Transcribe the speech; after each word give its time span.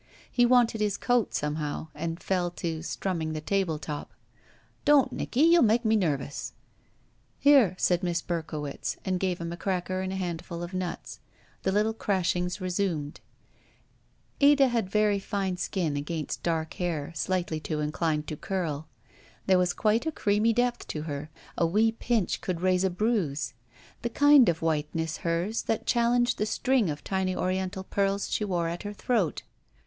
He 0.31 0.47
wanted 0.47 0.81
his 0.81 0.97
coat, 0.97 1.31
somehow, 1.35 1.89
and 1.93 2.19
fell 2.19 2.49
to 2.49 2.81
strumming 2.81 3.33
the 3.33 3.39
table 3.39 3.77
top. 3.77 4.15
"Don't, 4.83 5.11
Nicky; 5.13 5.41
you 5.41 5.61
make 5.61 5.85
me 5.85 5.95
nervous." 5.95 6.53
"Here," 7.37 7.75
said 7.77 8.01
Miss 8.01 8.19
Berkowitz, 8.23 8.97
and 9.05 9.19
gave 9.19 9.39
him 9.39 9.51
a 9.53 9.57
cracker 9.57 10.01
and 10.01 10.11
a 10.11 10.15
handful 10.15 10.63
of 10.63 10.73
nuts. 10.73 11.19
The 11.61 11.71
little 11.71 11.93
crashings 11.93 12.57
re§um^, 12.57 12.69
?S8 12.71 12.97
ROULETTE 12.97 13.19
Ada 14.41 14.67
had 14.69 14.89
very 14.89 15.19
fair 15.19 15.55
skin 15.57 15.95
against 15.95 16.41
dark 16.41 16.73
hair, 16.73 17.11
slightly 17.13 17.59
too 17.59 17.79
inclined 17.79 18.25
to 18.29 18.35
curl. 18.35 18.87
There 19.45 19.59
was 19.59 19.71
quite 19.71 20.07
a 20.07 20.11
creamy 20.11 20.51
depth 20.51 20.87
to 20.87 21.03
her— 21.03 21.29
a 21.59 21.67
wee 21.67 21.91
pinch 21.91 22.41
could 22.41 22.61
raise 22.61 22.83
a 22.83 22.89
bruise. 22.89 23.53
The 24.01 24.09
kind 24.09 24.49
of 24.49 24.63
whiteness 24.63 25.17
hers 25.17 25.61
that 25.69 25.85
challenged 25.85 26.39
the 26.39 26.47
string 26.47 26.89
of 26.89 27.03
tiny 27.03 27.35
Oriental 27.35 27.83
pearls 27.83 28.31
she 28.31 28.43
wore 28.43 28.67
at 28.67 28.81
her 28.81 28.93
throat. 28.93 29.43